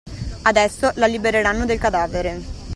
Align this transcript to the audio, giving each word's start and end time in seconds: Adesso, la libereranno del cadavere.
Adesso, 0.41 0.93
la 0.95 1.05
libereranno 1.05 1.67
del 1.67 1.77
cadavere. 1.77 2.41